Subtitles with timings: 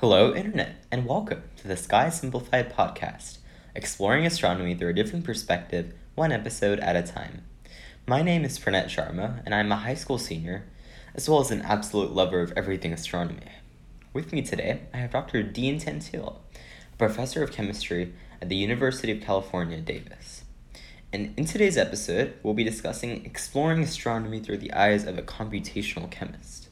[0.00, 3.36] Hello, Internet, and welcome to the Sky Simplified podcast,
[3.74, 7.44] exploring astronomy through a different perspective, one episode at a time.
[8.06, 10.64] My name is Pranet Sharma, and I'm a high school senior,
[11.14, 13.42] as well as an absolute lover of everything astronomy.
[14.14, 15.42] With me today, I have Dr.
[15.42, 16.36] Dean Tantillo,
[16.96, 20.44] professor of chemistry at the University of California, Davis.
[21.12, 26.10] And in today's episode, we'll be discussing exploring astronomy through the eyes of a computational
[26.10, 26.69] chemist.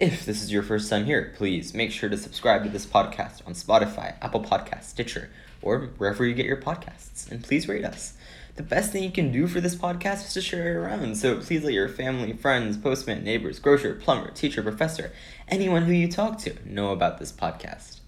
[0.00, 3.46] If this is your first time here, please make sure to subscribe to this podcast
[3.46, 5.30] on Spotify, Apple Podcasts, Stitcher,
[5.62, 7.30] or wherever you get your podcasts.
[7.30, 8.14] And please rate us.
[8.56, 11.16] The best thing you can do for this podcast is to share it around.
[11.16, 15.12] So please let your family, friends, postman, neighbors, grocer, plumber, teacher, professor,
[15.46, 18.00] anyone who you talk to know about this podcast.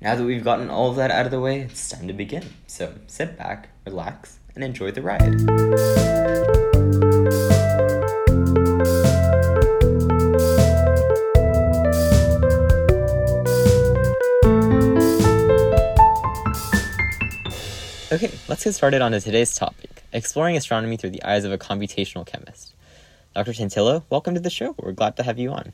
[0.00, 2.46] Now that we've gotten all of that out of the way, it's time to begin.
[2.66, 6.69] So sit back, relax, and enjoy the ride.
[18.12, 21.58] Okay, let's get started on to today's topic exploring astronomy through the eyes of a
[21.58, 22.74] computational chemist.
[23.36, 23.52] Dr.
[23.52, 24.74] Tantillo, welcome to the show.
[24.80, 25.72] We're glad to have you on.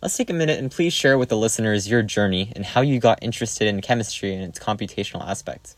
[0.00, 3.00] Let's take a minute and please share with the listeners your journey and how you
[3.00, 5.76] got interested in chemistry and its computational aspects.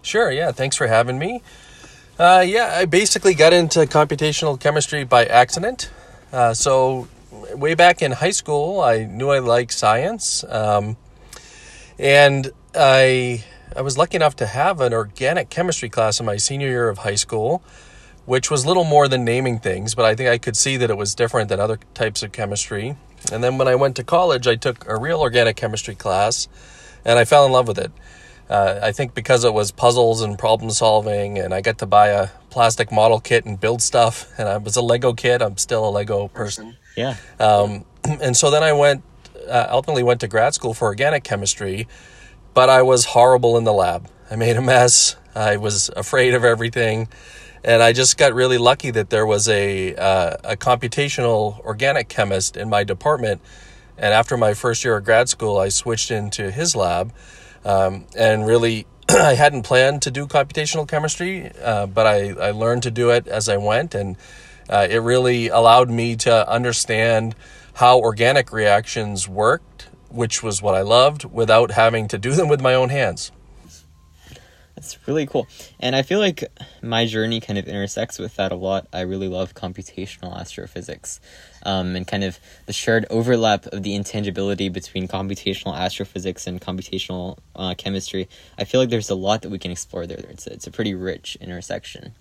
[0.00, 1.42] Sure, yeah, thanks for having me.
[2.18, 5.90] Uh, yeah, I basically got into computational chemistry by accident.
[6.32, 7.06] Uh, so,
[7.52, 10.42] way back in high school, I knew I liked science.
[10.44, 10.96] Um,
[11.98, 13.44] and I
[13.76, 16.98] I was lucky enough to have an organic chemistry class in my senior year of
[16.98, 17.62] high school,
[18.26, 20.96] which was little more than naming things, but I think I could see that it
[20.96, 22.96] was different than other types of chemistry.
[23.32, 26.48] And then when I went to college, I took a real organic chemistry class,
[27.04, 27.92] and I fell in love with it.
[28.50, 32.08] Uh, I think because it was puzzles and problem solving, and I got to buy
[32.08, 35.40] a plastic model kit and build stuff, and I was a Lego kid.
[35.40, 36.76] I'm still a Lego person.
[36.96, 37.16] Yeah.
[37.40, 39.02] Um, and so then I went,
[39.48, 41.88] uh, ultimately went to grad school for organic chemistry,
[42.54, 44.08] but I was horrible in the lab.
[44.30, 45.16] I made a mess.
[45.34, 47.08] I was afraid of everything.
[47.64, 52.56] And I just got really lucky that there was a, uh, a computational organic chemist
[52.56, 53.40] in my department.
[53.96, 57.12] And after my first year of grad school, I switched into his lab.
[57.64, 62.82] Um, and really, I hadn't planned to do computational chemistry, uh, but I, I learned
[62.82, 63.94] to do it as I went.
[63.94, 64.16] And
[64.68, 67.36] uh, it really allowed me to understand
[67.74, 69.71] how organic reactions worked
[70.12, 73.32] which was what I loved, without having to do them with my own hands.
[74.74, 75.46] That's really cool.
[75.78, 76.44] And I feel like
[76.82, 78.88] my journey kind of intersects with that a lot.
[78.92, 81.20] I really love computational astrophysics
[81.64, 87.38] um, and kind of the shared overlap of the intangibility between computational astrophysics and computational
[87.54, 88.28] uh, chemistry.
[88.58, 90.18] I feel like there's a lot that we can explore there.
[90.18, 92.14] It's a, it's a pretty rich intersection.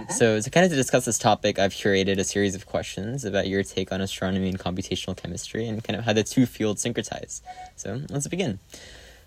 [0.00, 0.12] Mm-hmm.
[0.12, 3.48] So, to kind of to discuss this topic, I've curated a series of questions about
[3.48, 7.42] your take on astronomy and computational chemistry and kind of how the two fields syncretize.
[7.76, 8.58] So, let's begin.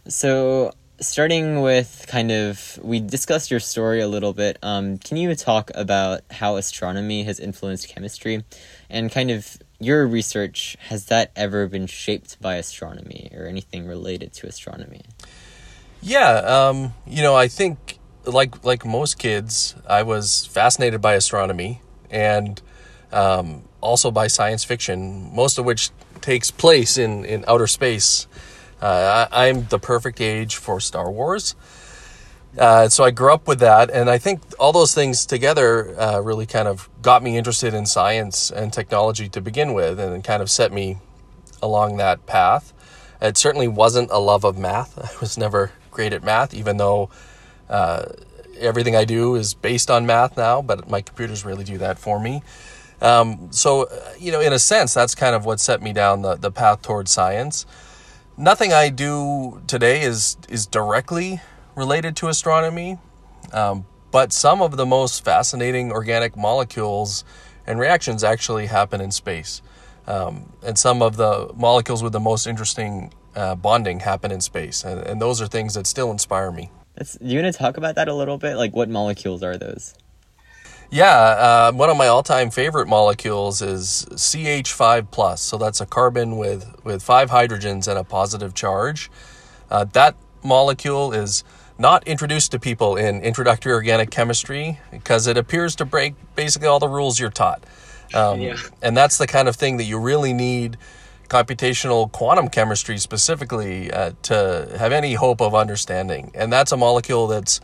[0.07, 4.57] So, starting with kind of, we discussed your story a little bit.
[4.63, 8.43] Um, can you talk about how astronomy has influenced chemistry
[8.89, 10.75] and kind of your research?
[10.87, 15.01] Has that ever been shaped by astronomy or anything related to astronomy?
[16.01, 21.81] Yeah, um, you know, I think like like most kids, I was fascinated by astronomy
[22.09, 22.61] and
[23.11, 25.89] um, also by science fiction, most of which
[26.21, 28.27] takes place in in outer space.
[28.81, 31.55] Uh, I, am the perfect age for Star Wars.
[32.57, 36.19] Uh, so I grew up with that, and I think all those things together uh,
[36.19, 40.41] really kind of got me interested in science and technology to begin with, and kind
[40.41, 40.97] of set me
[41.61, 42.73] along that path.
[43.21, 44.97] It certainly wasn't a love of math.
[45.15, 47.09] I was never great at math, even though
[47.73, 48.05] uh,
[48.59, 52.19] everything I do is based on math now, but my computers really do that for
[52.19, 52.43] me.
[53.01, 53.89] Um, so,
[54.19, 56.83] you know, in a sense, that's kind of what set me down the, the path
[56.83, 57.65] towards science.
[58.37, 61.41] Nothing I do today is is directly
[61.75, 62.97] related to astronomy,
[63.51, 67.23] um, but some of the most fascinating organic molecules
[67.67, 69.61] and reactions actually happen in space.
[70.07, 74.83] Um, and some of the molecules with the most interesting uh, bonding happen in space.
[74.83, 76.69] And, and those are things that still inspire me.
[76.95, 78.55] That's, do you want to talk about that a little bit?
[78.55, 79.95] Like, what molecules are those?
[80.91, 85.41] Yeah, uh, one of my all-time favorite molecules is CH5 plus.
[85.41, 89.09] So that's a carbon with with five hydrogens and a positive charge.
[89.71, 91.43] Uh, that molecule is
[91.79, 96.79] not introduced to people in introductory organic chemistry because it appears to break basically all
[96.79, 97.63] the rules you're taught.
[98.13, 98.57] Um, yeah.
[98.83, 100.77] And that's the kind of thing that you really need
[101.33, 104.35] computational quantum chemistry specifically uh, to
[104.81, 106.31] have any hope of understanding.
[106.35, 107.59] And that's a molecule that's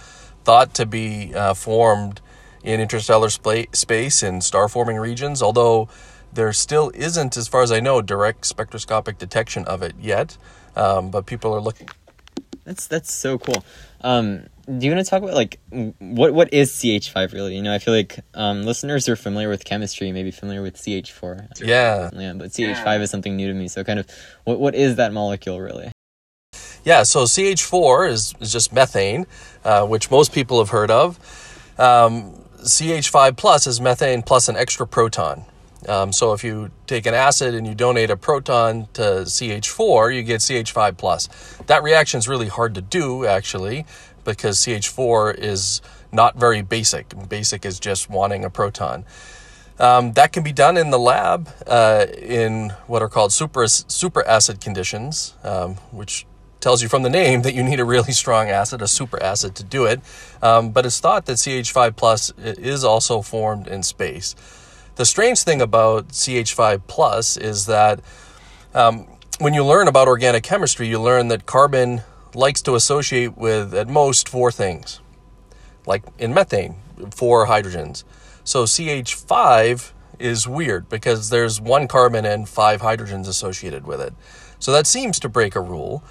[0.47, 2.21] thought to be uh, formed
[2.63, 5.87] in interstellar sp- space in star forming regions, although
[6.31, 10.37] There still isn't, as far as I know, direct spectroscopic detection of it yet,
[10.75, 11.89] um, but people are looking.
[12.65, 13.65] That's that's so cool.
[14.01, 14.45] Um,
[14.77, 15.59] do you want to talk about like
[15.99, 17.55] what what is CH five really?
[17.55, 21.11] You know, I feel like um, listeners are familiar with chemistry, maybe familiar with CH
[21.11, 21.47] four.
[21.59, 23.67] Yeah, yeah, but CH five is something new to me.
[23.67, 24.07] So, kind of,
[24.43, 25.91] what what is that molecule really?
[26.85, 29.27] Yeah, so CH4 is, is just methane,
[29.65, 31.17] uh, which most people have heard of.
[31.77, 35.45] Um, CH5 plus is methane plus an extra proton.
[35.87, 40.23] Um, so if you take an acid and you donate a proton to CH4, you
[40.23, 41.27] get CH5 plus.
[41.67, 43.85] That reaction is really hard to do actually
[44.23, 45.81] because CH4 is
[46.11, 47.13] not very basic.
[47.29, 49.05] Basic is just wanting a proton.
[49.79, 54.27] Um, that can be done in the lab uh, in what are called super super
[54.27, 56.25] acid conditions, um, which
[56.59, 59.55] tells you from the name that you need a really strong acid, a super acid,
[59.55, 60.01] to do it.
[60.41, 64.35] Um, but it's thought that CH5 plus is also formed in space.
[64.95, 68.01] The strange thing about CH5 plus is that
[68.73, 69.07] um,
[69.39, 72.01] when you learn about organic chemistry, you learn that carbon
[72.35, 74.99] likes to associate with at most four things,
[75.85, 76.75] like in methane,
[77.11, 78.03] four hydrogens.
[78.43, 84.13] So CH5 is weird because there's one carbon and five hydrogens associated with it.
[84.59, 86.03] So that seems to break a rule.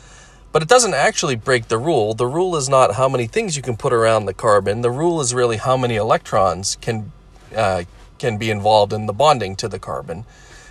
[0.50, 2.15] But it doesn't actually break the rule.
[2.15, 4.81] The rule is not how many things you can put around the carbon.
[4.81, 7.12] The rule is really how many electrons can
[7.55, 7.85] uh,
[8.19, 10.25] can be involved in the bonding to the carbon.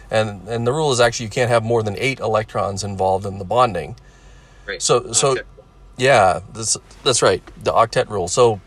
[0.09, 3.38] And and the rule is actually you can't have more than eight electrons involved in
[3.38, 3.95] the bonding.
[4.67, 4.81] Right.
[4.81, 5.37] So so
[5.97, 7.41] yeah, that's that's right.
[7.63, 8.27] The octet rule.
[8.27, 8.61] So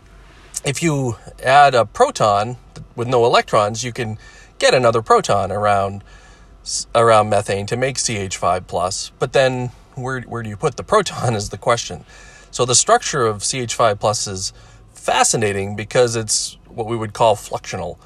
[0.65, 2.57] if you add a proton
[2.95, 4.17] with no electrons, you can
[4.59, 6.03] get another proton around
[6.93, 9.11] around methane to make CH5 plus.
[9.19, 12.05] But then where, where do you put the proton is the question.
[12.51, 14.53] So the structure of CH5 plus is
[14.93, 17.97] fascinating because it's what we would call fluxional.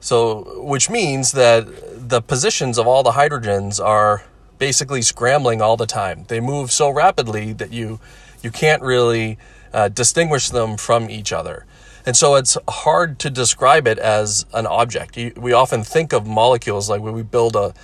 [0.00, 1.66] So, which means that
[2.08, 4.22] the positions of all the hydrogens are
[4.64, 6.24] basically scrambling all the time.
[6.28, 8.00] They move so rapidly that you
[8.42, 9.36] you can't really
[9.74, 11.66] uh, distinguish them from each other.
[12.06, 15.18] And so it's hard to describe it as an object.
[15.36, 17.74] We often think of molecules like when we build a,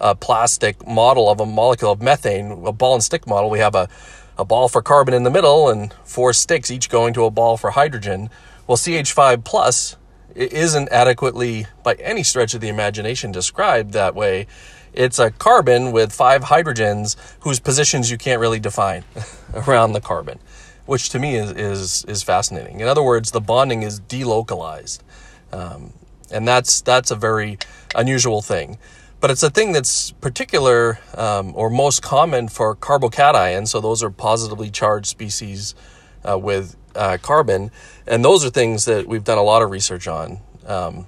[0.00, 3.74] a plastic model of a molecule of methane, a ball and stick model, we have
[3.74, 3.88] a,
[4.36, 7.56] a ball for carbon in the middle and four sticks each going to a ball
[7.56, 8.30] for hydrogen.
[8.68, 9.96] Well, CH5 plus
[10.36, 14.46] isn't adequately, by any stretch of the imagination, described that way.
[14.98, 19.04] It's a carbon with five hydrogens whose positions you can't really define
[19.54, 20.40] around the carbon,
[20.86, 22.80] which to me is, is, is fascinating.
[22.80, 24.98] In other words, the bonding is delocalized.
[25.52, 25.92] Um,
[26.32, 27.58] and that's, that's a very
[27.94, 28.76] unusual thing
[29.20, 33.68] but it's a thing that's particular um, or most common for carbocations.
[33.68, 35.74] So those are positively charged species
[36.28, 37.70] uh, with uh, carbon,
[38.06, 41.06] and those are things that we've done a lot of research on, um,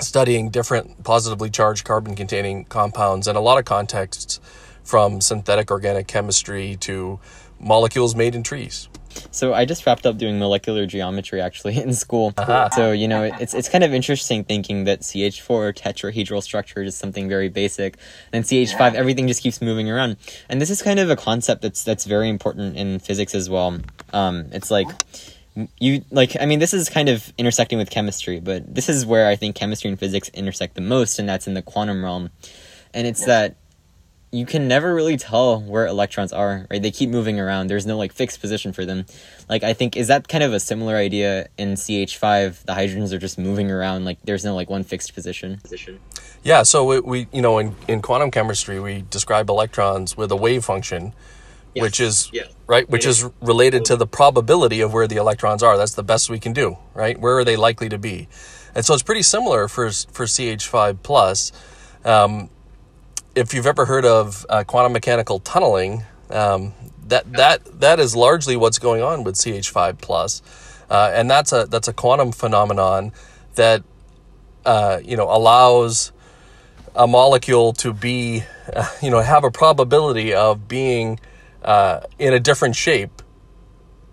[0.00, 4.40] studying different positively charged carbon-containing compounds in a lot of contexts,
[4.84, 7.20] from synthetic organic chemistry to
[7.60, 8.88] molecules made in trees.
[9.30, 12.32] So I just wrapped up doing molecular geometry actually in school.
[12.36, 12.70] Uh-huh.
[12.70, 17.28] So you know it's it's kind of interesting thinking that CH4 tetrahedral structure is something
[17.28, 17.98] very basic,
[18.32, 18.98] and CH5 yeah.
[18.98, 20.16] everything just keeps moving around.
[20.48, 23.78] And this is kind of a concept that's that's very important in physics as well.
[24.12, 24.88] Um, it's like
[25.78, 29.28] you like I mean this is kind of intersecting with chemistry, but this is where
[29.28, 32.30] I think chemistry and physics intersect the most, and that's in the quantum realm.
[32.94, 33.26] And it's yeah.
[33.26, 33.56] that
[34.34, 36.80] you can never really tell where electrons are, right?
[36.80, 37.66] They keep moving around.
[37.66, 39.04] There's no like fixed position for them.
[39.48, 42.64] Like I think is that kind of a similar idea in CH5?
[42.64, 44.06] The hydrogens are just moving around.
[44.06, 45.58] Like there's no like one fixed position.
[45.58, 46.00] Position.
[46.42, 46.62] Yeah.
[46.62, 50.64] So we, we you know in in quantum chemistry we describe electrons with a wave
[50.64, 51.12] function.
[51.74, 51.82] Yes.
[51.82, 52.52] Which is yes.
[52.66, 55.78] right, which is related to the probability of where the electrons are.
[55.78, 57.18] That's the best we can do, right?
[57.18, 58.28] Where are they likely to be?
[58.74, 61.52] And so it's pretty similar for for CH5 plus.
[62.04, 62.50] Um,
[63.34, 66.74] if you've ever heard of uh, quantum mechanical tunneling, um,
[67.06, 70.42] that that that is largely what's going on with CH5 plus,
[70.90, 73.12] uh, and that's a that's a quantum phenomenon
[73.54, 73.82] that
[74.64, 76.12] uh, you know allows
[76.94, 81.18] a molecule to be uh, you know have a probability of being
[81.64, 83.22] uh, in a different shape,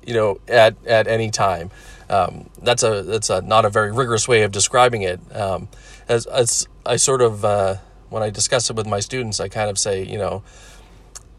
[0.06, 1.72] you know at at any time.
[2.10, 5.20] Um, that's a that's a not a very rigorous way of describing it.
[5.36, 5.68] Um,
[6.08, 7.76] as as I sort of uh,
[8.10, 10.44] when I discuss it with my students, I kind of say, you know,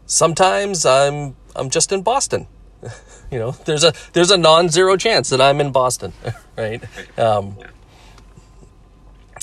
[0.05, 2.47] sometimes I'm I'm just in Boston.
[3.31, 6.13] you know, there's a there's a non-zero chance that I'm in Boston,
[6.57, 6.81] right?
[7.19, 7.57] Um,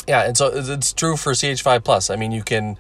[0.07, 2.09] yeah, and so it's true for CH5 plus.
[2.09, 2.79] I mean, you can,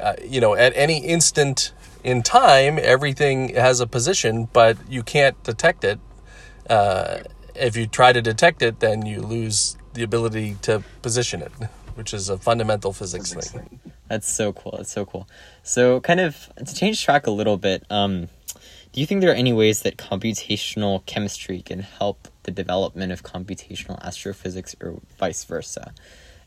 [0.00, 1.72] uh, you know, at any instant
[2.04, 5.98] in time, everything has a position, but you can't detect it.
[6.68, 7.20] Uh,
[7.54, 11.52] if you try to detect it, then you lose the ability to position it.
[11.98, 13.80] which is a fundamental physics thing.
[14.06, 14.74] That's so cool.
[14.76, 15.28] That's so cool.
[15.64, 18.28] So, kind of to change track a little bit, um,
[18.92, 23.24] do you think there are any ways that computational chemistry can help the development of
[23.24, 25.92] computational astrophysics or vice versa?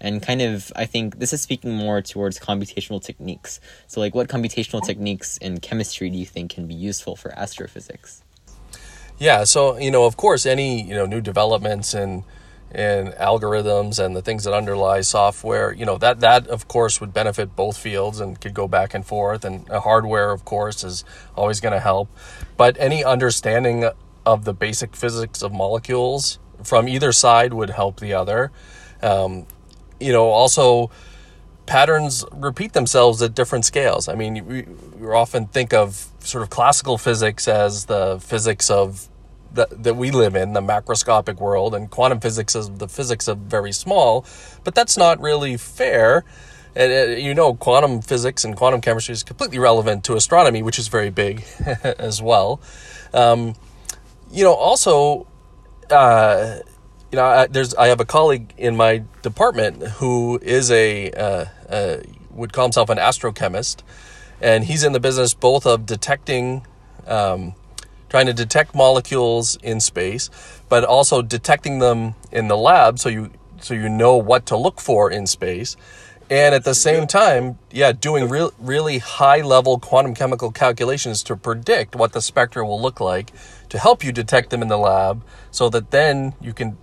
[0.01, 3.59] And kind of, I think this is speaking more towards computational techniques.
[3.87, 8.23] So, like, what computational techniques in chemistry do you think can be useful for astrophysics?
[9.19, 12.23] Yeah, so you know, of course, any you know new developments in
[12.73, 17.13] in algorithms and the things that underlie software, you know, that that of course would
[17.13, 19.45] benefit both fields and could go back and forth.
[19.45, 21.05] And hardware, of course, is
[21.35, 22.09] always going to help.
[22.57, 23.87] But any understanding
[24.25, 28.51] of the basic physics of molecules from either side would help the other.
[29.03, 29.45] Um,
[30.01, 30.91] you know, also
[31.65, 34.07] patterns repeat themselves at different scales.
[34.07, 34.63] I mean, we,
[34.99, 39.07] we often think of sort of classical physics as the physics of
[39.53, 43.37] that, that we live in, the macroscopic world, and quantum physics is the physics of
[43.37, 44.25] very small,
[44.63, 46.23] but that's not really fair.
[46.75, 50.79] And uh, you know, quantum physics and quantum chemistry is completely relevant to astronomy, which
[50.79, 51.43] is very big
[51.83, 52.61] as well.
[53.13, 53.55] Um,
[54.31, 55.27] you know, also,
[55.89, 56.59] uh,
[57.11, 61.45] you know, I, there's I have a colleague in my department who is a uh,
[61.69, 61.97] uh,
[62.31, 63.81] would call himself an astrochemist,
[64.39, 66.65] and he's in the business both of detecting
[67.07, 67.53] um,
[68.09, 70.29] trying to detect molecules in space,
[70.69, 74.79] but also detecting them in the lab so you so you know what to look
[74.79, 75.75] for in space.
[76.29, 81.35] And at the same time, yeah, doing real, really high level quantum chemical calculations to
[81.35, 83.33] predict what the spectra will look like
[83.67, 86.77] to help you detect them in the lab so that then you can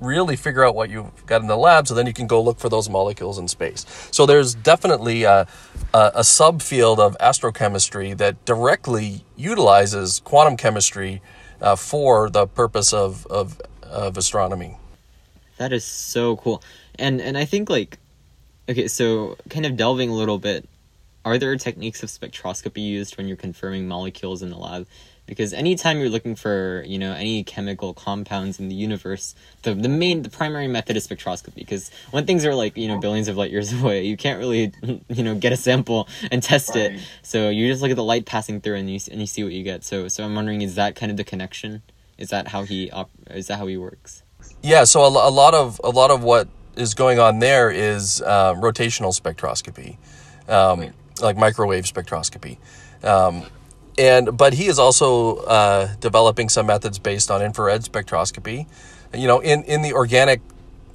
[0.00, 2.58] really figure out what you've got in the lab so then you can go look
[2.58, 3.86] for those molecules in space.
[4.10, 5.46] So there's definitely a,
[5.94, 11.22] a, a subfield of astrochemistry that directly utilizes quantum chemistry
[11.60, 14.76] uh, for the purpose of, of, of astronomy.
[15.56, 16.62] That is so cool.
[16.98, 17.98] And and I think like
[18.68, 20.68] okay, so kind of delving a little bit,
[21.24, 24.86] are there techniques of spectroscopy used when you're confirming molecules in the lab?
[25.26, 29.88] Because anytime you're looking for you know any chemical compounds in the universe the, the
[29.88, 31.54] main the primary method is spectroscopy.
[31.54, 34.72] Because when things are like you know billions of light years away you can't really
[35.08, 36.92] you know get a sample and test right.
[36.92, 39.42] it so you just look at the light passing through and you and you see
[39.42, 39.84] what you get.
[39.84, 41.82] So so i'm wondering is that kind of the connection?
[42.18, 44.22] Is that how he op- is that how he works?
[44.62, 48.20] Yeah so a, a lot of a lot of what is going on there is
[48.20, 49.96] uh, rotational spectroscopy
[50.48, 52.58] um, like microwave spectroscopy.
[53.02, 53.44] Um,
[53.98, 58.66] and but he is also uh, developing some methods based on infrared spectroscopy.
[59.14, 60.40] You know, in in the organic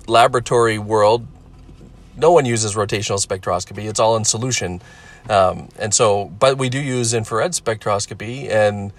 [0.08, 1.26] laboratory world,
[2.16, 4.82] no one uses rotational spectroscopy; it's all in solution.
[5.30, 8.92] Um, and so, but we do use infrared spectroscopy, and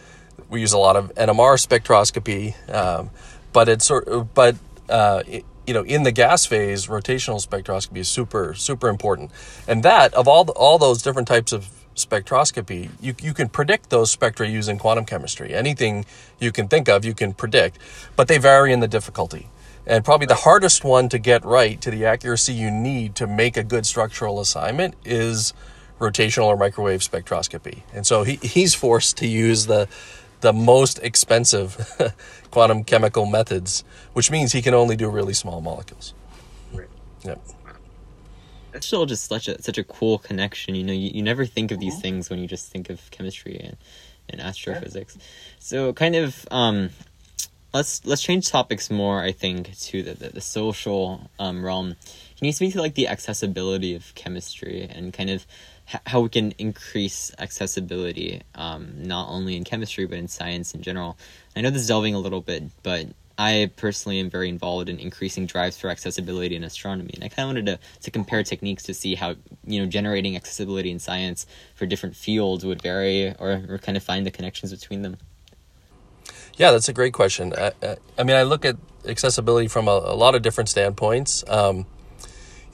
[0.48, 2.54] we use a lot of NMR spectroscopy.
[2.72, 3.10] Um,
[3.52, 4.56] but it's sort, of, but
[4.88, 9.30] uh, it, you know, in the gas phase, rotational spectroscopy is super super important,
[9.68, 13.90] and that of all the, all those different types of spectroscopy, you, you can predict
[13.90, 15.54] those spectra using quantum chemistry.
[15.54, 16.04] Anything
[16.38, 17.78] you can think of, you can predict,
[18.16, 19.48] but they vary in the difficulty.
[19.86, 23.56] And probably the hardest one to get right to the accuracy you need to make
[23.56, 25.52] a good structural assignment is
[25.98, 27.82] rotational or microwave spectroscopy.
[27.92, 29.88] And so he, he's forced to use the
[30.40, 31.76] the most expensive
[32.50, 36.14] quantum chemical methods, which means he can only do really small molecules.
[36.72, 36.88] Right.
[37.22, 37.40] Yep
[38.74, 40.74] it's still just such a such a cool connection.
[40.74, 42.02] You know, you, you never think of these mm-hmm.
[42.02, 43.76] things when you just think of chemistry and,
[44.28, 45.16] and astrophysics.
[45.58, 46.90] So kind of um
[47.72, 51.96] let's let's change topics more, I think, to the the, the social um realm.
[52.36, 55.46] Can you speak to like the accessibility of chemistry and kind of
[56.06, 61.18] how we can increase accessibility um, not only in chemistry but in science in general.
[61.54, 63.08] I know this is delving a little bit, but
[63.38, 67.46] I personally am very involved in increasing drives for accessibility in astronomy, and I kind
[67.46, 69.36] of wanted to, to compare techniques to see how
[69.66, 74.02] you know generating accessibility in science for different fields would vary, or, or kind of
[74.02, 75.16] find the connections between them.
[76.56, 77.54] Yeah, that's a great question.
[77.56, 77.72] I,
[78.18, 81.44] I mean, I look at accessibility from a, a lot of different standpoints.
[81.48, 81.86] Um,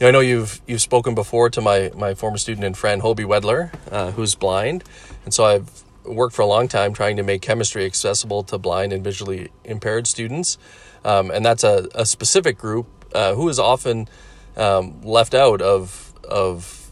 [0.00, 3.02] you know, I know you've you've spoken before to my my former student and friend
[3.02, 4.84] Hoby Wedler, uh, who's blind,
[5.24, 5.84] and so I've
[6.14, 10.06] worked for a long time trying to make chemistry accessible to blind and visually impaired
[10.06, 10.58] students.
[11.04, 14.08] Um, and that's a, a specific group uh, who is often
[14.56, 16.90] um, left out of, of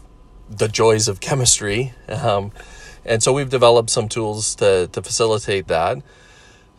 [0.49, 1.93] the joys of chemistry.
[2.07, 2.51] Um,
[3.05, 5.97] and so we've developed some tools to, to facilitate that.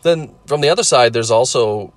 [0.02, 1.92] Then from the other side, there's also,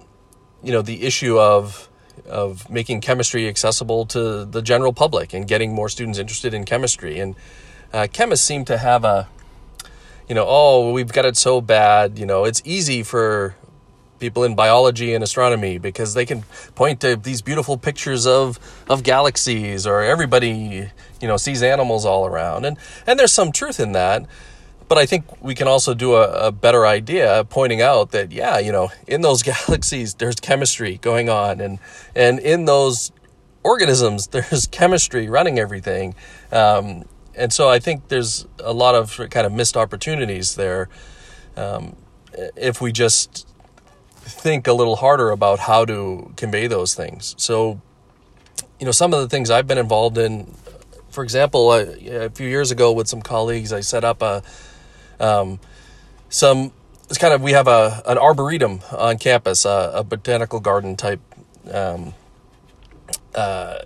[0.63, 1.87] you know, the issue of
[2.27, 7.19] of making chemistry accessible to the general public and getting more students interested in chemistry.
[7.19, 7.35] And
[7.93, 9.27] uh, chemists seem to have a
[10.31, 12.17] you know, oh, we've got it so bad.
[12.17, 13.53] You know, it's easy for
[14.17, 18.57] people in biology and astronomy because they can point to these beautiful pictures of
[18.89, 23.77] of galaxies or everybody you know sees animals all around and and there's some truth
[23.77, 24.25] in that
[24.87, 28.59] but I think we can also do a, a, better idea pointing out that yeah,
[28.59, 31.79] you know, in those galaxies there's chemistry going on, and
[32.13, 33.13] and in those
[33.63, 36.13] organisms there's chemistry running everything,
[36.51, 40.89] um, and so I think there's a lot of kind of missed opportunities there
[41.55, 41.95] um,
[42.55, 43.47] if we just
[44.15, 47.35] think a little harder about how to convey those things.
[47.37, 47.81] So,
[48.79, 50.53] you know, some of the things I've been involved in,
[51.09, 54.43] for example, a few years ago with some colleagues, I set up a
[55.19, 55.59] um,
[56.29, 56.71] some
[57.09, 61.19] it's kind of we have a an arboretum on campus, uh, a botanical garden type
[61.71, 62.13] um,
[63.35, 63.79] uh,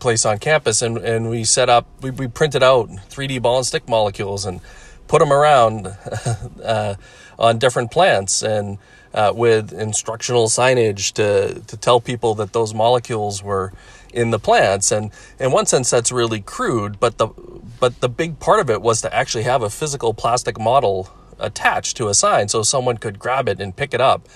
[0.00, 3.66] place on campus, and and we set up we, we printed out 3D ball and
[3.66, 4.60] stick molecules and
[5.06, 5.86] put them around
[6.64, 6.94] uh,
[7.38, 8.78] on different plants and
[9.14, 13.72] uh, with instructional signage to to tell people that those molecules were
[14.12, 14.90] in the plants.
[14.90, 17.28] And in one sense that's really crude but the
[17.80, 21.96] but the big part of it was to actually have a physical plastic model attached
[21.96, 24.28] to a sign so someone could grab it and pick it up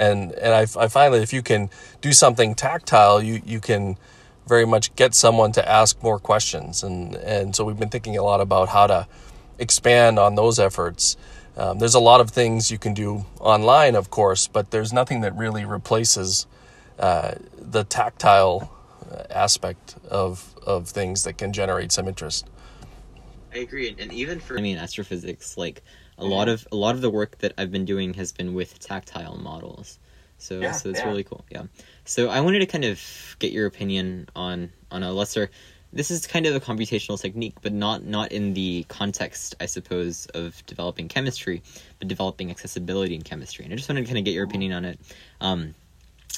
[0.00, 3.96] and and I, I find that if you can do something tactile you you can
[4.48, 6.82] very much get someone to ask more questions.
[6.82, 9.06] And and so we've been thinking a lot about how to
[9.58, 11.16] expand on those efforts.
[11.56, 15.20] Um, there's a lot of things you can do online of course but there's nothing
[15.22, 16.46] that really replaces
[16.98, 18.70] uh, the tactile
[19.30, 22.46] aspect of of things that can generate some interest.
[23.52, 25.82] I agree, and even for I mean astrophysics, like
[26.20, 28.78] a lot of a lot of the work that I've been doing has been with
[28.78, 29.98] tactile models.
[30.38, 31.06] So yeah, so it's yeah.
[31.06, 31.44] really cool.
[31.50, 31.64] Yeah.
[32.04, 33.00] So I wanted to kind of
[33.38, 35.50] get your opinion on on a lesser
[35.92, 40.26] this is kind of a computational technique, but not not in the context, I suppose,
[40.26, 41.62] of developing chemistry,
[41.98, 43.64] but developing accessibility in chemistry.
[43.64, 45.00] And I just wanted to kind of get your opinion on it.
[45.40, 45.74] Um,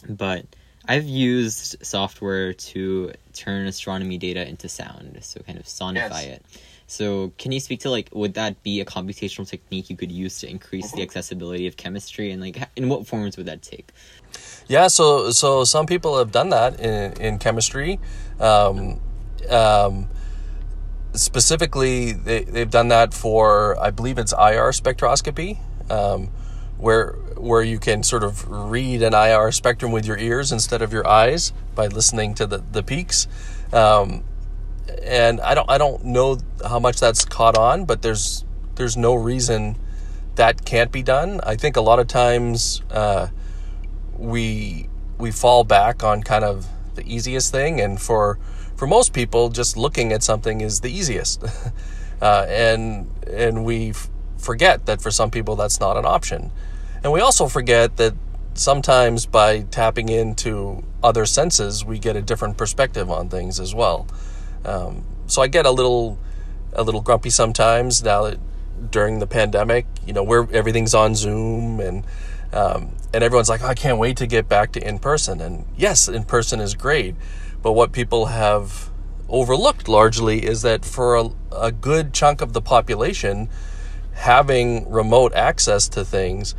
[0.09, 0.47] but
[0.87, 6.25] I've used software to turn astronomy data into sound, so kind of sonify yes.
[6.25, 6.45] it.
[6.93, 10.41] So, can you speak to like would that be a computational technique you could use
[10.41, 13.93] to increase the accessibility of chemistry, and like in what forms would that take?
[14.69, 17.99] Yeah, so so some people have done that in in chemistry.
[18.39, 19.01] Um,
[19.49, 20.11] um,
[21.15, 25.61] specifically, they they've done that for I believe it's IR spectroscopy.
[25.91, 26.29] Um,
[26.77, 30.93] where where you can sort of read an IR spectrum with your ears instead of
[30.93, 33.29] your eyes by listening to the the peaks.
[33.73, 34.25] Um,
[35.03, 39.15] and I don't I don't know how much that's caught on, but there's there's no
[39.15, 39.77] reason
[40.37, 41.41] that can't be done.
[41.43, 43.29] I think a lot of times uh,
[44.17, 48.39] we we fall back on kind of the easiest thing, and for
[48.77, 51.45] for most people, just looking at something is the easiest,
[52.23, 56.51] uh, and and we f- forget that for some people that's not an option.
[57.05, 58.15] And we also forget that
[58.55, 64.07] sometimes by tapping into other senses, we get a different perspective on things as well.
[64.65, 66.19] Um, so I get a little,
[66.73, 68.39] a little grumpy sometimes now that
[68.91, 72.05] during the pandemic, you know, where everything's on Zoom and
[72.53, 75.41] um, and everyone's like, oh, I can't wait to get back to in person.
[75.41, 77.15] And yes, in person is great,
[77.63, 78.91] but what people have
[79.29, 83.49] overlooked largely is that for a, a good chunk of the population,
[84.13, 86.55] having remote access to things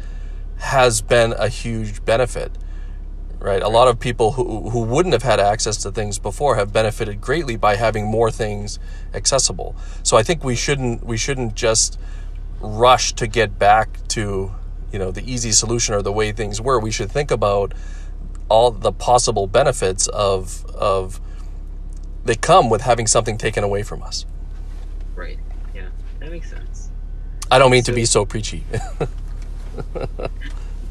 [0.58, 2.52] has been a huge benefit
[3.44, 3.62] right?
[3.62, 7.20] A lot of people who, who wouldn't have had access to things before have benefited
[7.20, 8.80] greatly by having more things
[9.14, 9.76] accessible.
[10.02, 12.00] So i think we shouldn't we shouldn't just
[12.62, 14.54] rush to get back to
[14.94, 16.80] you know the easy solution or the way things were.
[16.80, 17.74] We should think about
[18.48, 21.20] all the possible benefits of of
[22.24, 24.26] they come with having something taken away from us.
[25.16, 25.38] Right.
[25.76, 25.90] Yeah
[26.22, 26.90] that makes sense.
[27.52, 28.64] I don't mean so, to be so preachy.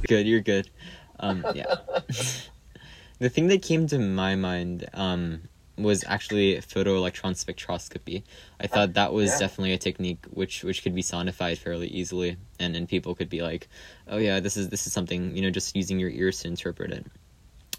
[0.09, 0.69] Good, you're good.
[1.23, 1.77] Um, yeah.
[3.19, 5.43] the thing that came to my mind um,
[5.79, 8.25] was actually photoelectron spectroscopy.
[8.61, 9.39] I thought that was yeah.
[9.39, 13.41] definitely a technique which which could be sonified fairly easily, and and people could be
[13.41, 13.69] like,
[14.09, 16.93] oh yeah, this is this is something you know just using your ears to interpret
[16.93, 17.07] it.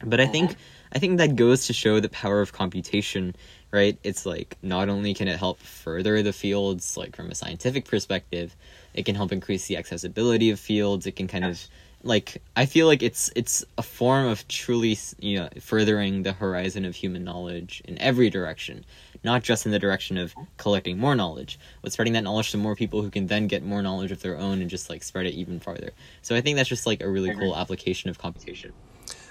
[0.06, 0.56] But I think
[0.92, 3.36] I think that goes to show the power of computation,
[3.72, 3.98] right?
[4.04, 8.56] It's like not only can it help further the fields like from a scientific perspective,
[8.94, 11.08] it can help increase the accessibility of fields.
[11.08, 11.66] It can kind yes.
[11.66, 11.70] of
[12.04, 16.86] like I feel like it's it's a form of truly you know furthering the horizon
[16.86, 18.86] of human knowledge in every direction,
[19.24, 22.76] not just in the direction of collecting more knowledge, but spreading that knowledge to more
[22.76, 25.34] people who can then get more knowledge of their own and just like spread it
[25.34, 25.92] even farther.
[26.22, 28.74] So I think that's just like a really cool application of computation.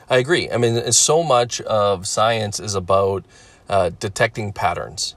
[0.08, 0.50] I agree.
[0.50, 3.24] I mean, so much of science is about
[3.68, 5.14] uh, detecting patterns,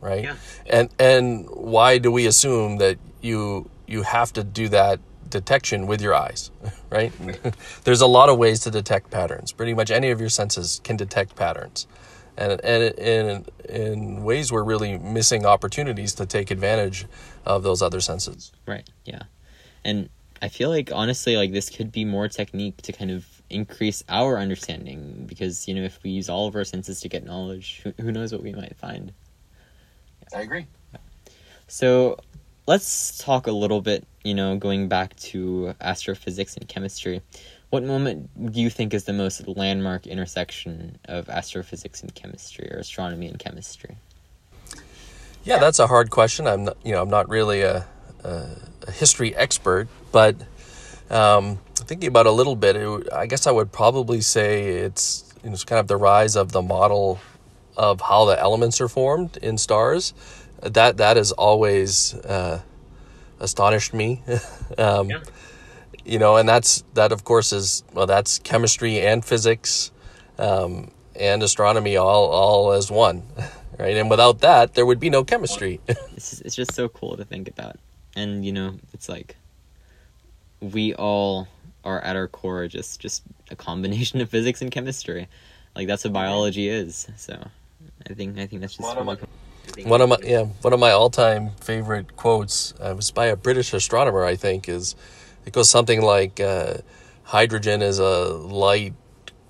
[0.00, 0.24] right?
[0.24, 0.36] Yeah.
[0.66, 5.00] And and why do we assume that you you have to do that
[5.32, 6.50] detection with your eyes,
[6.90, 7.12] right?
[7.84, 9.52] There's a lot of ways to detect patterns.
[9.52, 11.86] Pretty much any of your senses can detect patterns.
[12.36, 17.06] And, and in, in ways we're really missing opportunities to take advantage
[17.44, 18.52] of those other senses.
[18.66, 19.22] Right, yeah.
[19.84, 20.08] And
[20.40, 24.38] I feel like honestly, like this could be more technique to kind of increase our
[24.38, 27.92] understanding because, you know, if we use all of our senses to get knowledge, who,
[28.00, 29.12] who knows what we might find.
[30.34, 30.66] I agree.
[31.68, 32.18] So
[32.66, 37.22] let's talk a little bit, you know, going back to astrophysics and chemistry.
[37.70, 42.76] What moment do you think is the most landmark intersection of astrophysics and chemistry or
[42.76, 43.96] astronomy and chemistry?
[45.44, 46.46] Yeah, that's a hard question.
[46.46, 47.86] I'm not, you know, I'm not really a,
[48.22, 48.46] a,
[48.86, 50.36] a history expert, but
[51.10, 55.48] um, thinking about a little bit, it, I guess I would probably say it's you
[55.48, 57.20] know, it's kind of the rise of the model
[57.76, 60.12] of how the elements are formed in stars
[60.62, 62.60] that that has always uh,
[63.42, 64.22] astonished me.
[64.78, 65.18] um, yeah.
[66.04, 69.92] You know, and that's that of course is well, that's chemistry and physics,
[70.38, 73.22] um, and astronomy all all as one,
[73.78, 73.96] right?
[73.96, 75.80] And without that, there would be no chemistry.
[75.88, 77.76] it's it's just so cool to think about,
[78.16, 79.36] and you know, it's like
[80.60, 81.46] we all
[81.84, 85.28] are at our core just just a combination of physics and chemistry,
[85.76, 87.06] like that's what biology is.
[87.16, 87.46] So,
[88.10, 88.96] I think I think that's just
[89.76, 89.88] really.
[89.88, 93.72] One of my yeah, one of my all-time favorite quotes uh, was by a British
[93.72, 94.24] astronomer.
[94.24, 94.94] I think is
[95.44, 96.78] it goes something like, uh,
[97.24, 98.94] "Hydrogen is a light,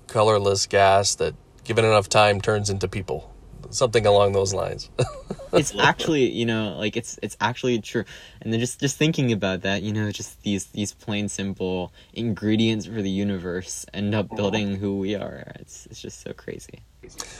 [0.07, 3.29] colorless gas that, given enough time, turns into people."
[3.69, 4.91] Something along those lines.
[5.53, 8.03] it's actually, you know, like it's it's actually true.
[8.41, 12.85] And then just just thinking about that, you know, just these these plain simple ingredients
[12.85, 15.51] for the universe end up building who we are.
[15.55, 16.83] It's it's just so crazy.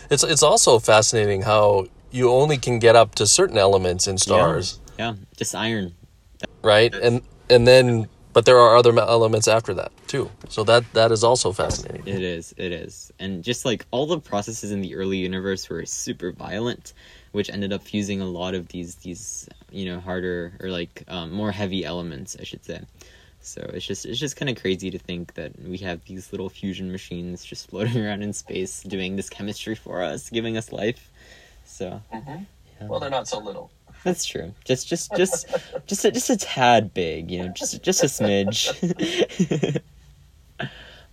[0.09, 4.79] It's it's also fascinating how you only can get up to certain elements in stars.
[4.97, 5.15] Yeah, yeah.
[5.35, 5.93] just iron.
[6.61, 10.29] Right, and and then but there are other elements after that too.
[10.49, 12.07] So that that is also fascinating.
[12.07, 12.53] It is.
[12.57, 13.11] It is.
[13.19, 16.93] And just like all the processes in the early universe were super violent,
[17.31, 21.31] which ended up fusing a lot of these these you know harder or like um,
[21.31, 22.81] more heavy elements, I should say.
[23.39, 26.49] So it's just it's just kind of crazy to think that we have these little
[26.49, 31.11] fusion machines just floating around in space doing this chemistry for us, giving us life.
[31.73, 32.43] So, mm-hmm.
[32.79, 32.87] yeah.
[32.87, 33.71] well, they're not so little.
[34.03, 34.53] That's true.
[34.63, 35.47] Just, just, just,
[35.87, 37.31] just, a, just a tad big.
[37.31, 39.81] You know, just, just a smidge.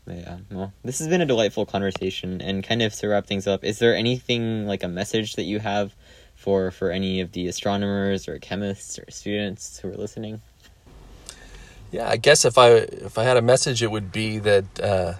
[0.06, 0.38] yeah.
[0.50, 3.78] Well, this has been a delightful conversation, and kind of to wrap things up, is
[3.78, 5.94] there anything like a message that you have
[6.34, 10.42] for for any of the astronomers or chemists or students who are listening?
[11.90, 15.14] Yeah, I guess if I if I had a message, it would be that uh,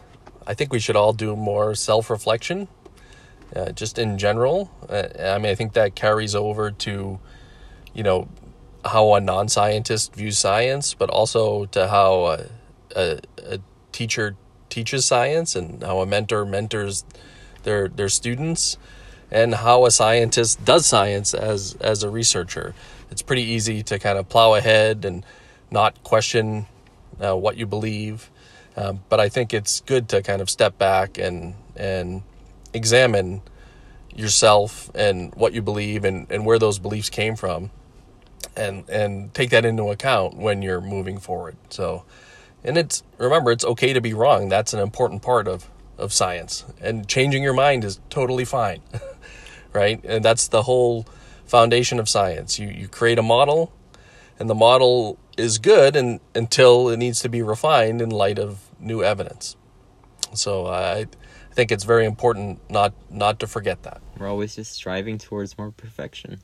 [0.47, 2.69] I think we should all do more self reflection
[3.55, 4.71] uh, just in general.
[4.89, 7.19] Uh, I mean, I think that carries over to,
[7.95, 8.29] you know,
[8.85, 12.47] how a non scientist views science, but also to how a,
[12.97, 13.59] a, a,
[13.93, 14.37] teacher
[14.69, 17.05] teaches science and how a mentor mentors
[17.65, 18.79] their, their students
[19.31, 22.75] and how a scientist does science as, as a researcher.
[23.11, 25.25] It's pretty easy to kind of plow ahead and
[25.71, 26.67] not question
[27.21, 28.31] uh, what you believe.
[28.77, 32.23] Uh, but I think it's good to kind of step back and, and
[32.73, 33.43] examine
[34.15, 37.71] yourself and what you believe and, and where those beliefs came from
[38.57, 41.57] and and take that into account when you're moving forward.
[41.71, 42.05] So
[42.65, 44.49] and it's remember it's okay to be wrong.
[44.49, 46.65] That's an important part of of science.
[46.81, 48.83] And changing your mind is totally fine
[49.73, 50.01] right?
[50.05, 51.07] And that's the whole
[51.47, 52.59] foundation of science.
[52.59, 53.73] You you create a model
[54.39, 58.71] and the model is good and until it needs to be refined in light of
[58.79, 59.57] new evidence.
[60.35, 61.07] So i
[61.51, 64.01] I think it's very important not not to forget that.
[64.19, 66.41] We're always just striving towards more perfection.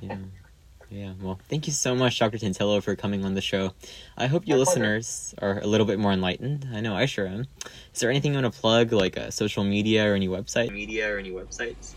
[0.00, 0.16] Yeah.
[0.90, 1.12] yeah.
[1.20, 2.38] Well, thank you so much, Dr.
[2.38, 3.72] Tantillo, for coming on the show.
[4.16, 5.58] I hope you My listeners pleasure.
[5.58, 6.66] are a little bit more enlightened.
[6.72, 7.44] I know I sure am.
[7.92, 10.72] Is there anything you want to plug, like a uh, social media or any website?
[10.72, 11.94] Media or any websites?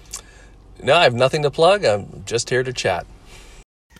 [0.84, 1.86] No, I have nothing to plug.
[1.86, 3.06] I'm just here to chat.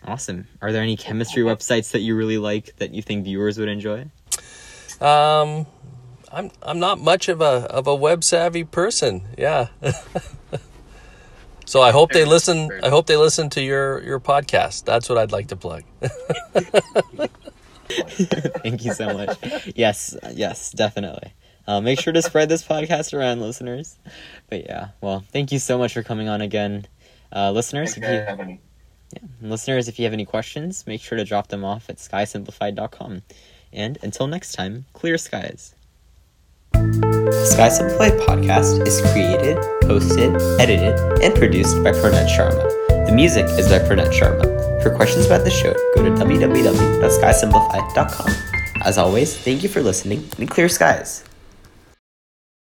[0.06, 0.48] Awesome.
[0.62, 4.10] Are there any chemistry websites that you really like that you think viewers would enjoy?
[5.02, 5.66] Um,
[6.32, 9.28] I'm I'm not much of a of a web savvy person.
[9.38, 9.68] Yeah.
[11.66, 12.70] so I hope they listen.
[12.84, 14.86] I hope they listen to your your podcast.
[14.86, 15.84] That's what I'd like to plug.
[17.90, 19.38] Thank you so much.
[19.76, 21.34] Yes, yes, definitely.
[21.68, 23.98] Uh, make sure to spread this podcast around, listeners.
[24.50, 26.88] But yeah, well, thank you so much for coming on again,
[27.32, 27.98] uh, listeners.
[27.98, 28.56] If you, yeah,
[29.42, 33.22] listeners, if you have any questions, make sure to drop them off at skysimplified.com.
[33.72, 35.76] And until next time, clear skies.
[36.74, 42.68] The Sky Simplified podcast is created, hosted, edited, and produced by Pranet Sharma.
[43.06, 44.44] The music is by Pranet Sharma.
[44.84, 48.34] For questions about the show, go to www.skysimplified.com.
[48.86, 51.24] As always, thank you for listening and clear skies.